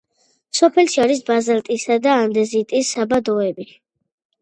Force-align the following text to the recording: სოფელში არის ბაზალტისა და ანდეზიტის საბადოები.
სოფელში 0.59 1.03
არის 1.03 1.21
ბაზალტისა 1.27 1.99
და 2.09 2.17
ანდეზიტის 2.25 2.93
საბადოები. 2.99 3.73